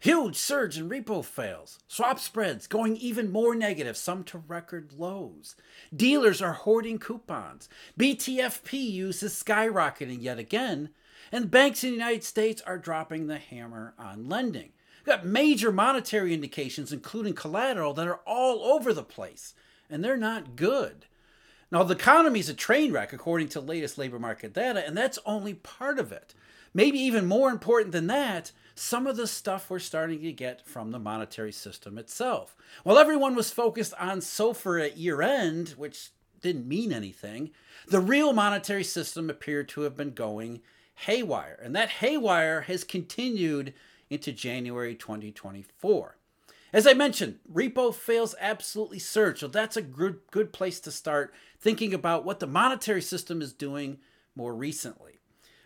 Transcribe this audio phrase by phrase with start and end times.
[0.00, 1.78] Huge surge in repo fails.
[1.86, 5.56] Swap spreads going even more negative, some to record lows.
[5.94, 7.68] Dealers are hoarding coupons.
[7.98, 10.88] BTFP use is skyrocketing yet again.
[11.30, 14.72] And banks in the United States are dropping the hammer on lending.
[15.00, 19.52] We've got major monetary indications, including collateral, that are all over the place.
[19.90, 21.06] And they're not good.
[21.70, 25.18] Now, the economy is a train wreck, according to latest labor market data, and that's
[25.26, 26.34] only part of it.
[26.72, 30.90] Maybe even more important than that, some of the stuff we're starting to get from
[30.90, 32.56] the monetary system itself.
[32.82, 37.50] While everyone was focused on SOFR at year end, which didn't mean anything,
[37.88, 40.62] the real monetary system appeared to have been going
[40.94, 41.60] haywire.
[41.62, 43.74] And that haywire has continued
[44.08, 46.16] into January 2024.
[46.72, 51.34] As I mentioned, repo fails absolutely surge, so that's a good, good place to start
[51.58, 53.98] thinking about what the monetary system is doing
[54.34, 55.18] more recently.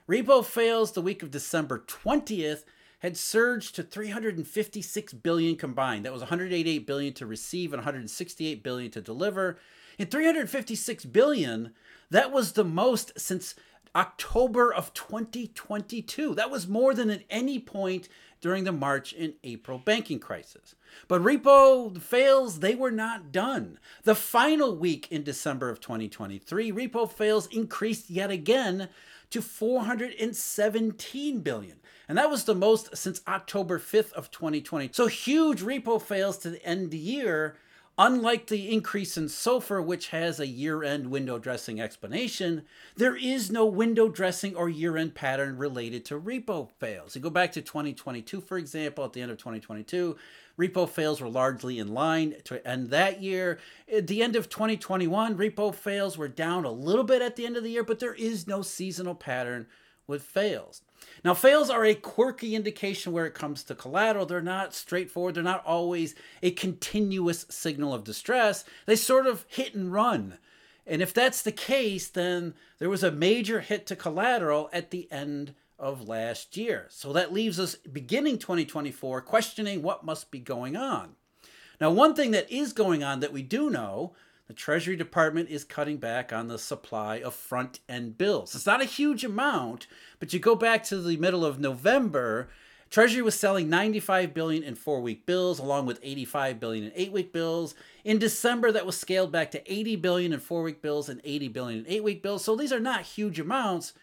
[0.08, 2.64] Repo fails the week of December 20th
[3.04, 6.06] had surged to 356 billion combined.
[6.06, 9.58] That was 188 billion to receive and 168 billion to deliver.
[9.98, 11.74] In 356 billion,
[12.08, 13.56] that was the most since
[13.94, 16.34] October of 2022.
[16.34, 18.08] That was more than at any point
[18.40, 20.74] during the March and April banking crisis.
[21.06, 23.78] But repo fails, they were not done.
[24.04, 28.88] The final week in December of 2023, repo fails increased yet again
[29.28, 31.76] to 417 billion.
[32.08, 34.90] And that was the most since October 5th of 2020.
[34.92, 37.56] So huge repo fails to end the year.
[37.96, 42.64] Unlike the increase in SOFR, which has a year end window dressing explanation,
[42.96, 47.14] there is no window dressing or year end pattern related to repo fails.
[47.14, 50.16] You go back to 2022, for example, at the end of 2022,
[50.58, 53.60] repo fails were largely in line to end that year.
[53.92, 57.56] At the end of 2021, repo fails were down a little bit at the end
[57.56, 59.68] of the year, but there is no seasonal pattern
[60.06, 60.82] with fails.
[61.24, 64.26] Now, fails are a quirky indication where it comes to collateral.
[64.26, 68.64] They're not straightforward, they're not always a continuous signal of distress.
[68.86, 70.38] They sort of hit and run.
[70.86, 75.10] And if that's the case, then there was a major hit to collateral at the
[75.10, 76.86] end of last year.
[76.90, 81.16] So that leaves us beginning 2024 questioning what must be going on.
[81.80, 84.14] Now, one thing that is going on that we do know
[84.46, 88.54] the Treasury Department is cutting back on the supply of front end bills.
[88.54, 89.86] It's not a huge amount,
[90.18, 92.48] but you go back to the middle of November,
[92.94, 97.74] Treasury was selling 95 billion in 4-week bills along with 85 billion in 8-week bills.
[98.04, 101.84] In December that was scaled back to 80 billion in 4-week bills and 80 billion
[101.84, 102.44] in 8-week bills.
[102.44, 103.94] So these are not huge amounts,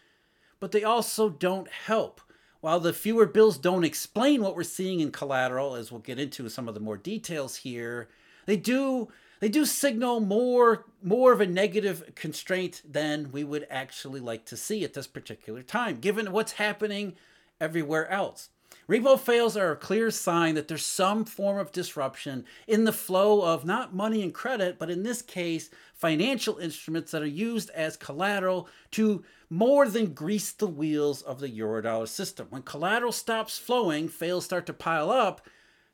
[0.59, 2.19] but they also don't help.
[2.59, 6.49] While the fewer bills don't explain what we're seeing in collateral as we'll get into
[6.49, 8.09] some of the more details here,
[8.45, 9.07] they do
[9.41, 14.55] they do signal more more of a negative constraint than we would actually like to
[14.55, 17.15] see at this particular time, given what's happening
[17.59, 18.49] everywhere else.
[18.87, 23.41] Repo fails are a clear sign that there's some form of disruption in the flow
[23.41, 27.97] of not money and credit, but in this case, financial instruments that are used as
[27.97, 32.47] collateral to more than grease the wheels of the Eurodollar system.
[32.49, 35.47] When collateral stops flowing, fails start to pile up,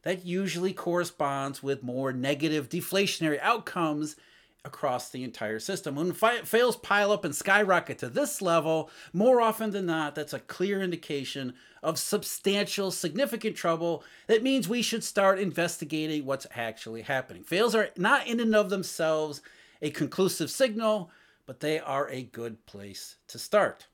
[0.07, 4.15] that usually corresponds with more negative deflationary outcomes
[4.63, 5.95] across the entire system.
[5.95, 10.31] When fi- fails pile up and skyrocket to this level, more often than not, that's
[10.31, 14.01] a clear indication of substantial, significant trouble.
[14.27, 17.43] That means we should start investigating what's actually happening.
[17.43, 19.41] Fails are not in and of themselves
[19.81, 21.11] a conclusive signal,
[21.45, 23.87] but they are a good place to start.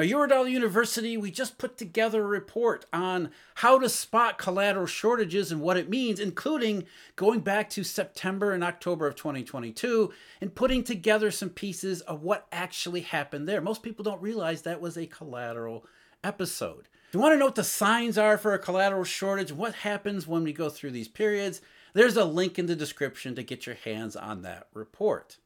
[0.00, 5.52] Now, Eurodollar University, we just put together a report on how to spot collateral shortages
[5.52, 6.84] and what it means, including
[7.16, 12.46] going back to September and October of 2022 and putting together some pieces of what
[12.50, 13.60] actually happened there.
[13.60, 15.84] Most people don't realize that was a collateral
[16.24, 16.88] episode.
[17.08, 20.26] If you want to know what the signs are for a collateral shortage, what happens
[20.26, 21.60] when we go through these periods,
[21.92, 25.36] there's a link in the description to get your hands on that report.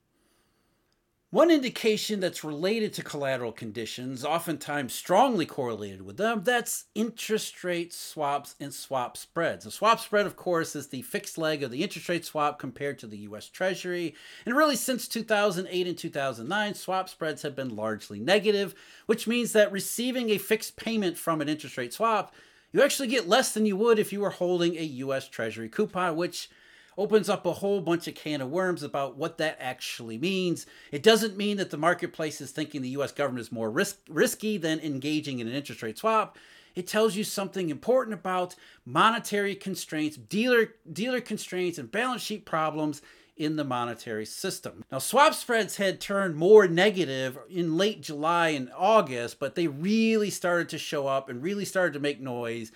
[1.34, 7.92] One indication that's related to collateral conditions, oftentimes strongly correlated with them, that's interest rate
[7.92, 9.66] swaps and swap spreads.
[9.66, 13.00] A swap spread, of course, is the fixed leg of the interest rate swap compared
[13.00, 14.14] to the US Treasury.
[14.46, 18.72] And really, since 2008 and 2009, swap spreads have been largely negative,
[19.06, 22.32] which means that receiving a fixed payment from an interest rate swap,
[22.70, 26.14] you actually get less than you would if you were holding a US Treasury coupon,
[26.14, 26.48] which
[26.96, 30.66] opens up a whole bunch of can of worms about what that actually means.
[30.92, 34.56] It doesn't mean that the marketplace is thinking the US government is more risk, risky
[34.56, 36.36] than engaging in an interest rate swap.
[36.74, 43.00] It tells you something important about monetary constraints, dealer dealer constraints and balance sheet problems
[43.36, 44.84] in the monetary system.
[44.92, 50.30] Now, swap spreads had turned more negative in late July and August, but they really
[50.30, 52.70] started to show up and really started to make noise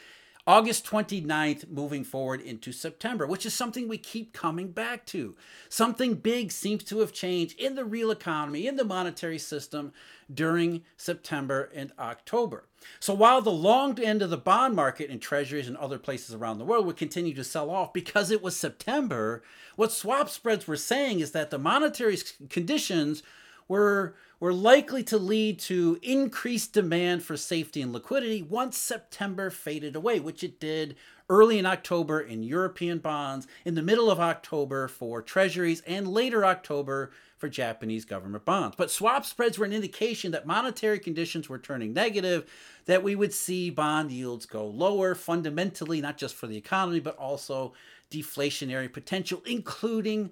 [0.49, 5.37] August 29th moving forward into September, which is something we keep coming back to.
[5.69, 9.93] Something big seems to have changed in the real economy, in the monetary system
[10.33, 12.65] during September and October.
[12.99, 16.57] So while the long end of the bond market in treasuries and other places around
[16.57, 19.43] the world would continue to sell off because it was September,
[19.77, 22.17] what swap spreads were saying is that the monetary
[22.49, 23.23] conditions
[23.69, 29.97] were were likely to lead to increased demand for safety and liquidity once September faded
[29.97, 30.97] away, which it did
[31.29, 36.45] early in October in European bonds, in the middle of October for treasuries, and later
[36.45, 38.77] October for Japanese government bonds.
[38.77, 42.51] But swap spreads were an indication that monetary conditions were turning negative,
[42.87, 47.17] that we would see bond yields go lower fundamentally, not just for the economy, but
[47.17, 47.75] also
[48.11, 50.31] deflationary potential, including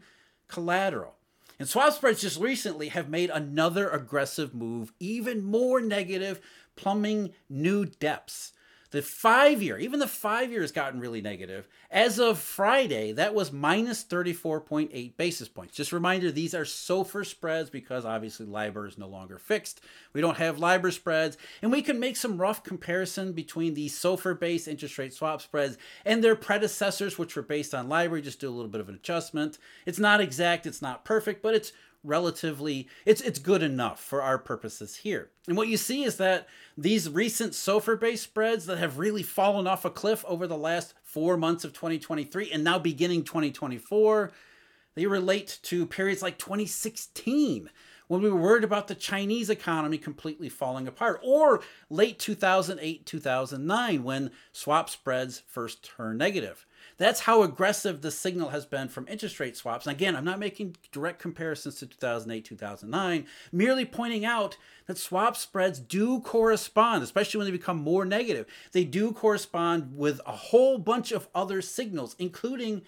[0.48, 1.14] collateral.
[1.58, 6.40] And swap spreads just recently have made another aggressive move, even more negative,
[6.76, 8.52] plumbing new depths.
[8.90, 11.66] The five year, even the five year has gotten really negative.
[11.90, 15.74] As of Friday, that was minus 34.8 basis points.
[15.74, 19.80] Just reminder, these are SOFR spreads because obviously LIBOR is no longer fixed.
[20.12, 21.36] We don't have LIBOR spreads.
[21.62, 25.76] And we can make some rough comparison between the SOFR based interest rate swap spreads
[26.04, 28.20] and their predecessors, which were based on LIBOR.
[28.20, 29.58] Just do a little bit of an adjustment.
[29.84, 31.72] It's not exact, it's not perfect, but it's
[32.06, 35.30] relatively it's it's good enough for our purposes here.
[35.48, 36.48] And what you see is that
[36.78, 40.94] these recent SOFR based spreads that have really fallen off a cliff over the last
[41.02, 44.32] 4 months of 2023 and now beginning 2024,
[44.94, 47.70] they relate to periods like 2016
[48.08, 51.60] when we were worried about the Chinese economy completely falling apart, or
[51.90, 56.66] late 2008 2009 when swap spreads first turned negative.
[56.98, 59.86] That's how aggressive the signal has been from interest rate swaps.
[59.86, 64.56] And again, I'm not making direct comparisons to 2008, 2009, merely pointing out
[64.86, 68.46] that swap spreads do correspond, especially when they become more negative.
[68.72, 72.82] They do correspond with a whole bunch of other signals, including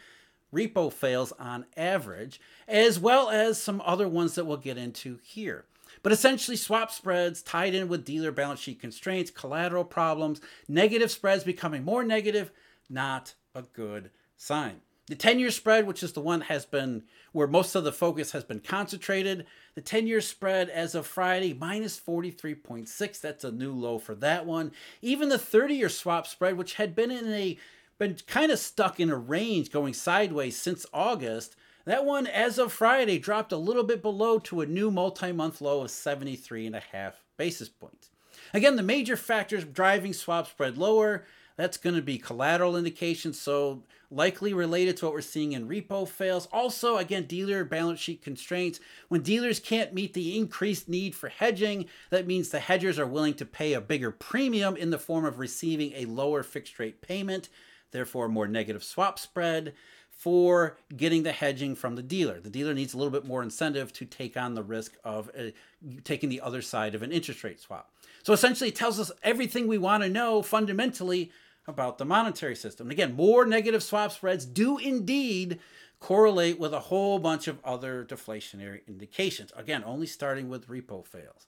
[0.55, 5.67] repo fails on average, as well as some other ones that we'll get into here.
[6.03, 11.45] But essentially, swap spreads tied in with dealer balance sheet constraints, collateral problems, negative spreads
[11.45, 12.51] becoming more negative,
[12.89, 14.81] not a good sign.
[15.09, 18.33] The 10 year spread, which is the one has been where most of the focus
[18.33, 23.21] has been concentrated, the 10 year spread as of Friday, minus 43.6.
[23.21, 24.73] That's a new low for that one.
[25.01, 27.59] Even the 30 year swap spread, which had been in a
[27.99, 31.57] been kind of stuck in a range going sideways since August.
[31.85, 35.61] That one, as of Friday, dropped a little bit below to a new multi month
[35.61, 38.11] low of 73.5 basis points.
[38.53, 41.25] Again, the major factors driving swap spread lower
[41.59, 43.83] that's going to be collateral indications, so
[44.13, 46.47] likely related to what we're seeing in repo fails.
[46.53, 48.79] Also, again, dealer balance sheet constraints.
[49.09, 53.35] When dealers can't meet the increased need for hedging, that means the hedgers are willing
[53.35, 57.49] to pay a bigger premium in the form of receiving a lower fixed rate payment,
[57.91, 59.75] therefore, more negative swap spread
[60.11, 62.41] for getting the hedging from the dealer.
[62.41, 65.51] The dealer needs a little bit more incentive to take on the risk of uh,
[66.05, 67.91] taking the other side of an interest rate swap.
[68.23, 71.33] So essentially, it tells us everything we want to know fundamentally
[71.69, 72.91] about the monetary system.
[72.91, 75.61] again, more negative swap spreads do indeed
[76.01, 79.53] correlate with a whole bunch of other deflationary indications.
[79.57, 81.47] Again, only starting with repo fails.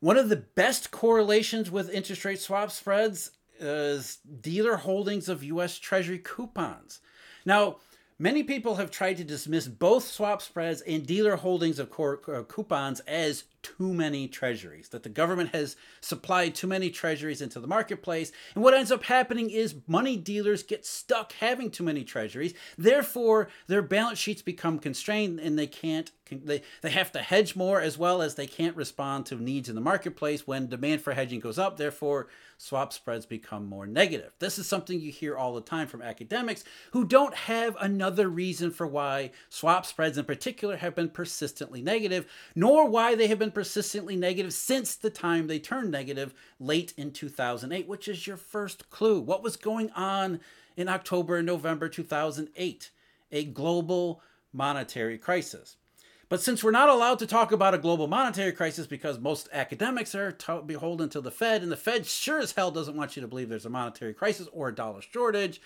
[0.00, 5.78] One of the best correlations with interest rate swap spreads is dealer holdings of US
[5.78, 7.00] Treasury coupons.
[7.44, 7.76] Now,
[8.18, 13.00] Many people have tried to dismiss both swap spreads and dealer holdings of uh, coupons
[13.00, 18.32] as too many treasuries, that the government has supplied too many treasuries into the marketplace.
[18.54, 22.54] And what ends up happening is money dealers get stuck having too many treasuries.
[22.78, 27.80] Therefore, their balance sheets become constrained and they can't they, they have to hedge more
[27.80, 31.40] as well as they can't respond to needs in the marketplace when demand for hedging
[31.40, 31.76] goes up.
[31.76, 32.28] Therefore,
[32.58, 34.32] swap spreads become more negative.
[34.38, 38.70] This is something you hear all the time from academics who don't have another reason
[38.70, 43.50] for why swap spreads in particular have been persistently negative, nor why they have been
[43.50, 48.90] persistently negative since the time they turned negative late in 2008, which is your first
[48.90, 49.20] clue.
[49.20, 50.40] What was going on
[50.76, 52.90] in October and November 2008?
[53.32, 55.76] A global monetary crisis.
[56.28, 60.14] But since we're not allowed to talk about a global monetary crisis because most academics
[60.14, 63.28] are beholden to the Fed, and the Fed sure as hell doesn't want you to
[63.28, 65.60] believe there's a monetary crisis or a dollar shortage,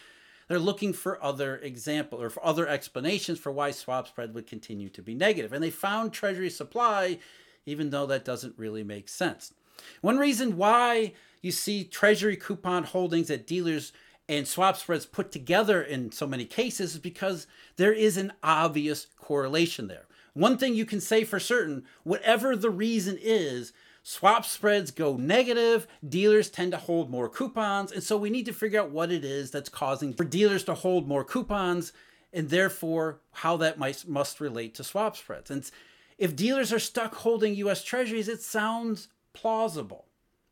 [0.48, 4.88] they're looking for other example or for other explanations for why swap spread would continue
[4.90, 5.52] to be negative.
[5.52, 7.20] And they found Treasury supply,
[7.64, 9.54] even though that doesn't really make sense.
[10.02, 13.92] One reason why you see Treasury coupon holdings at dealers
[14.28, 19.06] and swap spreads put together in so many cases is because there is an obvious
[19.16, 20.06] correlation there.
[20.34, 23.72] One thing you can say for certain, whatever the reason is,
[24.02, 28.52] Swap spreads go negative, dealers tend to hold more coupons, and so we need to
[28.52, 31.92] figure out what it is that's causing for dealers to hold more coupons
[32.32, 35.50] and therefore how that might must relate to swap spreads.
[35.50, 35.68] And
[36.16, 40.06] if dealers are stuck holding US treasuries, it sounds plausible,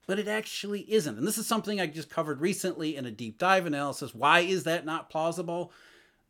[0.07, 1.17] but it actually isn't.
[1.17, 4.15] And this is something I just covered recently in a deep dive analysis.
[4.15, 5.73] Why is that not plausible?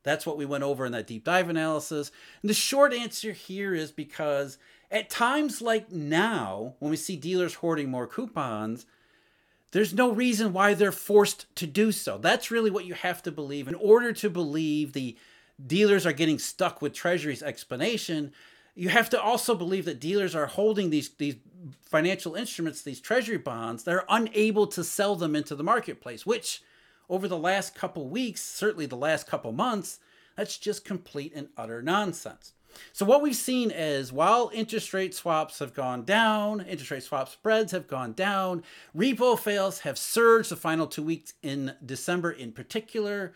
[0.02, 2.10] That's what we went over in that deep dive analysis.
[2.42, 4.58] And the short answer here is because
[4.90, 8.86] at times like now, when we see dealers hoarding more coupons,
[9.72, 12.16] there's no reason why they're forced to do so.
[12.16, 13.68] That's really what you have to believe.
[13.68, 15.16] In order to believe the
[15.64, 18.32] dealers are getting stuck with Treasury's explanation,
[18.74, 21.36] you have to also believe that dealers are holding these, these
[21.82, 26.62] financial instruments, these Treasury bonds, they're unable to sell them into the marketplace, which
[27.08, 30.00] over the last couple weeks, certainly the last couple months,
[30.36, 32.52] that's just complete and utter nonsense.
[32.92, 37.28] So what we've seen is while interest rate swaps have gone down, interest rate swap
[37.28, 38.62] spreads have gone down,
[38.96, 43.34] repo fails have surged the final two weeks in December in particular.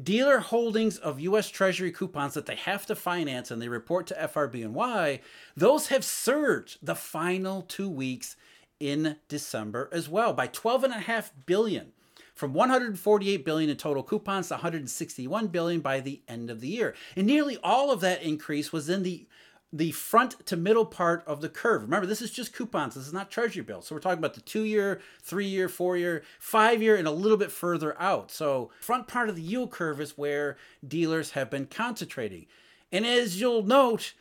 [0.00, 4.14] Dealer holdings of US Treasury coupons that they have to finance and they report to
[4.14, 5.20] FRB and FRBNY,
[5.56, 8.36] those have surged the final two weeks
[8.80, 11.92] in December as well by 12.5 billion
[12.34, 16.94] from 148 billion in total coupons to 161 billion by the end of the year.
[17.16, 19.26] And nearly all of that increase was in the
[19.72, 21.82] the front to middle part of the curve.
[21.82, 22.94] Remember, this is just coupons.
[22.94, 23.88] This is not treasury bills.
[23.88, 27.10] So we're talking about the two year, three year, four year, five year, and a
[27.10, 28.30] little bit further out.
[28.30, 32.46] So front part of the yield curve is where dealers have been concentrating.
[32.92, 34.14] And as you'll note,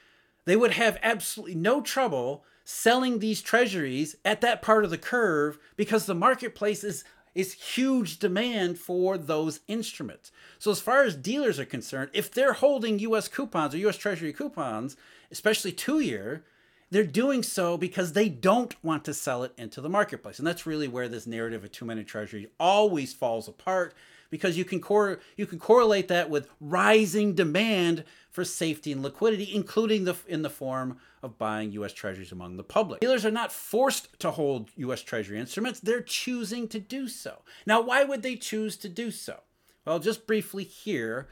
[0.45, 5.59] they would have absolutely no trouble selling these treasuries at that part of the curve
[5.75, 7.03] because the marketplace is
[7.35, 10.31] is huge demand for those instruments.
[10.59, 14.33] So as far as dealers are concerned, if they're holding US coupons or US Treasury
[14.33, 14.95] coupons,
[15.31, 16.43] especially 2-year,
[16.91, 20.37] they're doing so because they don't want to sell it into the marketplace.
[20.37, 23.95] And that's really where this narrative of two-minute treasury always falls apart
[24.33, 29.53] because you can cor- you can correlate that with rising demand for safety and liquidity,
[29.53, 31.93] including the in the form of buying U.S.
[31.93, 32.99] Treasuries among the public.
[32.99, 35.03] Dealers are not forced to hold U.S.
[35.03, 37.43] Treasury instruments; they're choosing to do so.
[37.67, 39.41] Now, why would they choose to do so?
[39.85, 41.27] Well, just briefly here.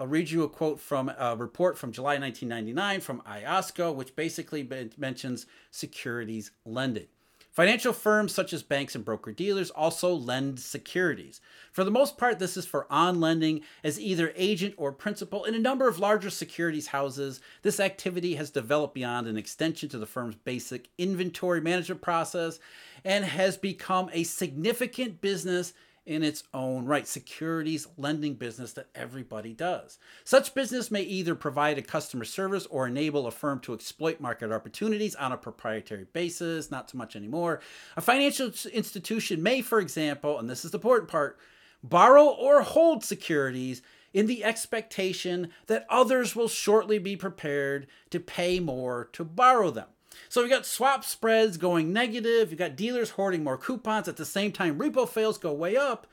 [0.00, 4.66] I'll read you a quote from a report from July 1999 from IOSCO, which basically
[4.96, 7.08] mentions securities lending.
[7.56, 11.40] Financial firms such as banks and broker dealers also lend securities.
[11.72, 15.44] For the most part, this is for on lending as either agent or principal.
[15.44, 19.96] In a number of larger securities houses, this activity has developed beyond an extension to
[19.96, 22.58] the firm's basic inventory management process
[23.06, 25.72] and has become a significant business
[26.06, 29.98] in its own right, securities lending business that everybody does.
[30.24, 34.52] Such business may either provide a customer service or enable a firm to exploit market
[34.52, 37.60] opportunities on a proprietary basis, not so much anymore.
[37.96, 41.38] A financial institution may, for example, and this is the important part,
[41.82, 43.82] borrow or hold securities
[44.14, 49.88] in the expectation that others will shortly be prepared to pay more to borrow them.
[50.28, 52.50] So we got swap spreads going negative.
[52.50, 54.08] You got dealers hoarding more coupons.
[54.08, 56.06] At the same time, repo fails go way up.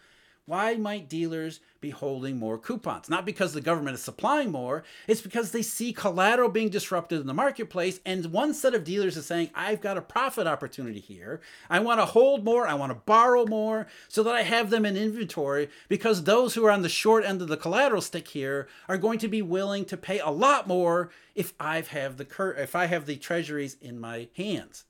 [0.46, 3.10] Why might dealers be holding more coupons?
[3.10, 7.28] Not because the government is supplying more, it's because they see collateral being disrupted in
[7.28, 8.02] the marketplace.
[8.06, 11.40] And one set of dealers is saying, I've got a profit opportunity here.
[11.70, 14.86] I want to hold more, I want to borrow more so that I have them
[14.86, 18.68] in inventory because those who are on the short end of the collateral stick here
[18.90, 22.56] are going to be willing to pay a lot more if I have the cur-
[22.56, 24.84] if I have the treasuries in my hands.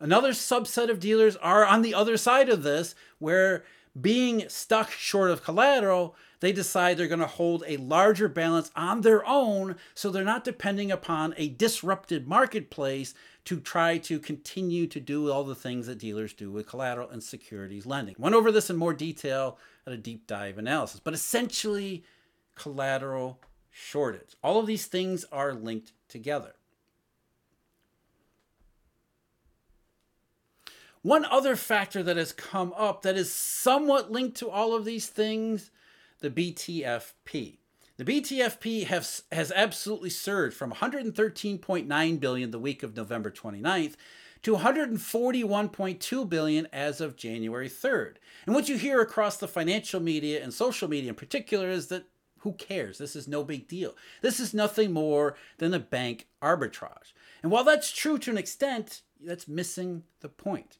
[0.00, 3.62] Another subset of dealers are on the other side of this where
[4.00, 9.02] being stuck short of collateral, they decide they're going to hold a larger balance on
[9.02, 14.98] their own so they're not depending upon a disrupted marketplace to try to continue to
[14.98, 18.16] do all the things that dealers do with collateral and securities lending.
[18.18, 22.04] Went over this in more detail at a deep dive analysis, but essentially,
[22.54, 24.36] collateral shortage.
[24.42, 26.54] All of these things are linked together.
[31.04, 35.06] One other factor that has come up that is somewhat linked to all of these
[35.06, 35.70] things
[36.20, 37.58] the BTFP.
[37.98, 43.96] The BTFP has, has absolutely surged from 113.9 billion the week of November 29th
[44.44, 48.14] to 141.2 billion as of January 3rd.
[48.46, 52.06] And what you hear across the financial media and social media in particular is that
[52.38, 52.96] who cares?
[52.96, 53.94] This is no big deal.
[54.22, 57.12] This is nothing more than a bank arbitrage.
[57.42, 60.78] And while that's true to an extent, that's missing the point.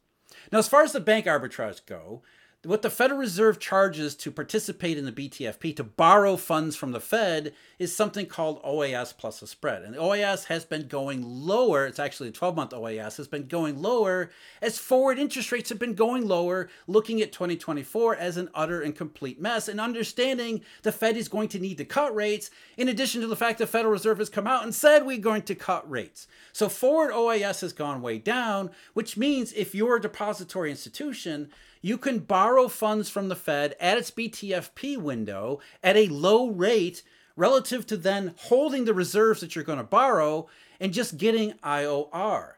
[0.53, 2.23] Now, as far as the bank arbitrage go,
[2.65, 7.01] what the Federal Reserve charges to participate in the BTFP, to borrow funds from the
[7.01, 9.83] Fed, is something called OIS plus a spread.
[9.83, 11.87] And the OIS has been going lower.
[11.87, 14.31] It's actually the 12 month OIS has been going lower
[14.63, 18.97] as forward interest rates have been going lower, looking at 2024 as an utter and
[18.97, 23.21] complete mess, and understanding the Fed is going to need to cut rates, in addition
[23.21, 25.55] to the fact that the Federal Reserve has come out and said we're going to
[25.55, 26.27] cut rates.
[26.53, 31.51] So forward OIS has gone way down, which means if you're a depository institution,
[31.85, 37.03] you can borrow funds from the Fed at its BTFP window at a low rate
[37.37, 40.49] relative to then holding the reserves that you're going to borrow
[40.81, 42.53] and just getting IOR.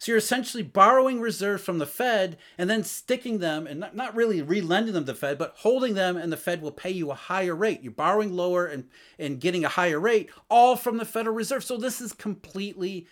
[0.00, 4.16] So you're essentially borrowing reserves from the Fed and then sticking them and not, not
[4.16, 7.12] really relending them to the Fed, but holding them and the Fed will pay you
[7.12, 7.80] a higher rate.
[7.80, 8.88] You're borrowing lower and,
[9.20, 11.62] and getting a higher rate, all from the Federal Reserve.
[11.62, 13.06] So this is completely,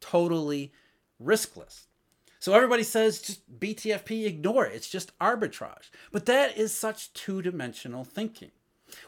[0.00, 0.72] totally
[1.22, 1.82] riskless.
[2.42, 4.74] So everybody says just BTFP, ignore it.
[4.74, 5.90] It's just arbitrage.
[6.10, 8.50] But that is such two dimensional thinking.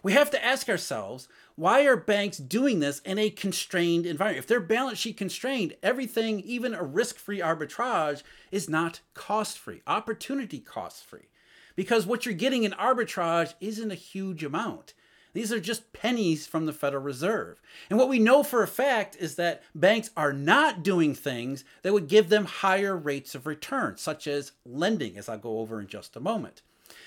[0.04, 1.26] We have to ask ourselves
[1.56, 4.38] why are banks doing this in a constrained environment?
[4.38, 8.22] If they're balance sheet constrained, everything, even a risk free arbitrage,
[8.52, 11.28] is not cost free, opportunity cost free.
[11.74, 14.94] Because what you're getting in arbitrage isn't a huge amount.
[15.34, 17.60] These are just pennies from the Federal Reserve.
[17.90, 21.92] And what we know for a fact is that banks are not doing things that
[21.92, 25.88] would give them higher rates of return, such as lending, as I'll go over in
[25.88, 26.62] just a moment.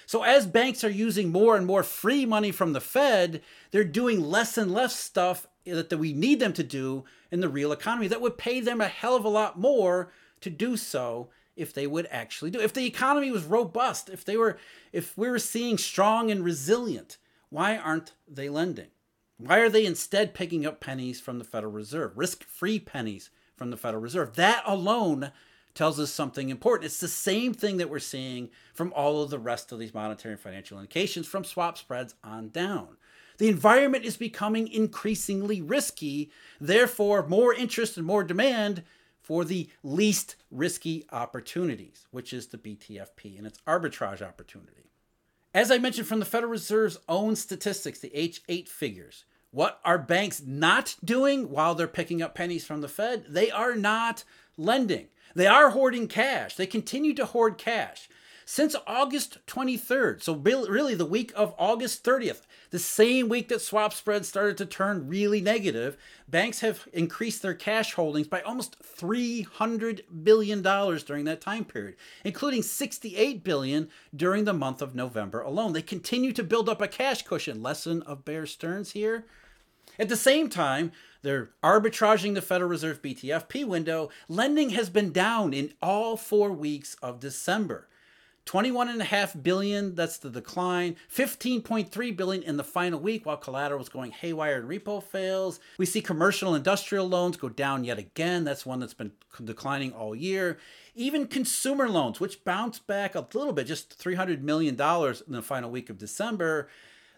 [0.05, 3.41] So, as banks are using more and more free money from the Fed,
[3.71, 7.71] they're doing less and less stuff that, we need them to do in the real
[7.71, 11.73] economy that would pay them a hell of a lot more to do so if
[11.73, 12.59] they would actually do.
[12.59, 14.57] If the economy was robust, if they were
[14.93, 17.17] if we were seeing strong and resilient,
[17.49, 18.87] why aren't they lending?
[19.37, 23.69] Why are they instead picking up pennies from the Federal Reserve, risk free pennies from
[23.69, 24.35] the Federal Reserve?
[24.35, 25.31] That alone
[25.75, 26.85] tells us something important.
[26.85, 30.33] It's the same thing that we're seeing from all of the rest of these monetary
[30.33, 32.97] and financial indications from swap spreads on down.
[33.37, 38.83] The environment is becoming increasingly risky, therefore, more interest and more demand
[39.21, 44.89] for the least risky opportunities, which is the BTFP and its arbitrage opportunity.
[45.57, 50.43] As I mentioned from the Federal Reserve's own statistics, the H8 figures, what are banks
[50.45, 53.25] not doing while they're picking up pennies from the Fed?
[53.27, 54.23] They are not
[54.55, 55.07] lending.
[55.33, 56.55] They are hoarding cash.
[56.55, 58.07] They continue to hoard cash
[58.49, 60.23] since August 23rd.
[60.23, 64.65] So, really, the week of August 30th, the same week that swap spreads started to
[64.65, 65.97] turn really negative,
[66.29, 72.63] banks have increased their cash holdings by almost $300 billion during that time period, including
[72.63, 75.73] 68 billion during the month of November alone.
[75.73, 77.61] They continue to build up a cash cushion.
[77.61, 79.25] Lesson of Bear Stearns here.
[79.99, 84.09] At the same time, they're arbitraging the Federal Reserve BTFP window.
[84.29, 87.89] Lending has been down in all four weeks of December.
[88.47, 90.95] 21.5 billion, that's the decline.
[91.13, 95.59] 15.3 billion in the final week while collateral was going haywire and repo fails.
[95.77, 98.45] We see commercial industrial loans go down yet again.
[98.45, 99.11] That's one that's been
[99.43, 100.57] declining all year.
[100.95, 105.69] Even consumer loans, which bounced back a little bit, just $300 million in the final
[105.69, 106.69] week of December.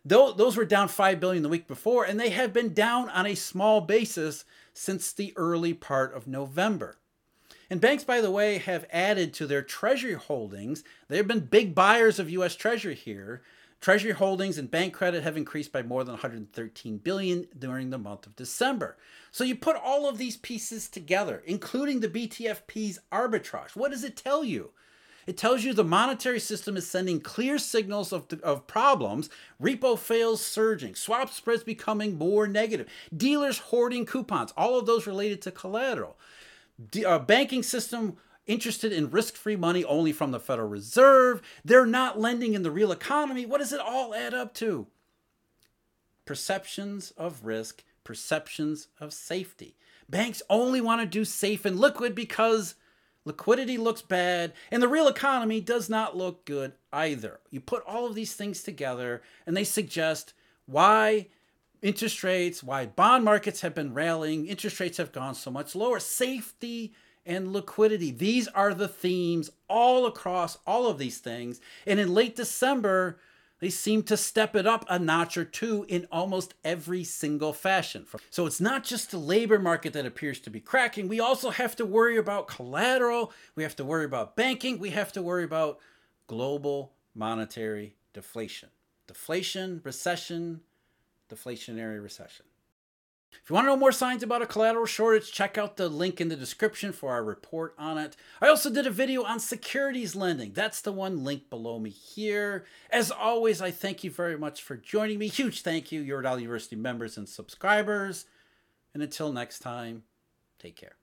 [0.03, 3.35] Those were down 5 billion the week before, and they have been down on a
[3.35, 6.97] small basis since the early part of November.
[7.69, 10.83] And banks, by the way, have added to their treasury holdings.
[11.07, 12.55] They've been big buyers of U.S.
[12.55, 13.43] Treasury here.
[13.79, 18.25] Treasury holdings and bank credit have increased by more than 113 billion during the month
[18.25, 18.97] of December.
[19.31, 23.75] So you put all of these pieces together, including the BTFP's arbitrage.
[23.75, 24.71] What does it tell you?
[25.27, 29.29] It tells you the monetary system is sending clear signals of, of problems.
[29.61, 35.41] Repo fails surging, swap spreads becoming more negative, dealers hoarding coupons, all of those related
[35.43, 36.17] to collateral
[37.05, 41.41] uh, banking system interested in risk free money only from the Federal Reserve.
[41.63, 43.45] They're not lending in the real economy.
[43.45, 44.87] What does it all add up to?
[46.25, 49.75] Perceptions of risk, perceptions of safety.
[50.09, 52.75] Banks only want to do safe and liquid because
[53.23, 57.39] liquidity looks bad and the real economy does not look good either.
[57.51, 60.33] You put all of these things together and they suggest
[60.65, 61.27] why
[61.81, 65.99] interest rates, why bond markets have been rallying, interest rates have gone so much lower,
[65.99, 66.93] safety
[67.25, 68.11] and liquidity.
[68.11, 71.59] These are the themes all across all of these things.
[71.85, 73.19] And in late December,
[73.59, 78.05] they seem to step it up a notch or two in almost every single fashion.
[78.29, 81.07] So it's not just the labor market that appears to be cracking.
[81.07, 83.33] We also have to worry about collateral.
[83.55, 84.79] We have to worry about banking.
[84.79, 85.79] We have to worry about
[86.27, 88.69] global monetary deflation.
[89.07, 90.61] Deflation, recession,
[91.29, 92.45] deflationary recession.
[93.31, 96.19] If you want to know more signs about a collateral shortage, check out the link
[96.19, 98.15] in the description for our report on it.
[98.41, 100.53] I also did a video on securities lending.
[100.53, 102.65] That's the one linked below me here.
[102.89, 105.27] As always, I thank you very much for joining me.
[105.27, 108.25] Huge thank you, Eurodollar University members and subscribers.
[108.93, 110.03] And until next time,
[110.59, 110.98] take care.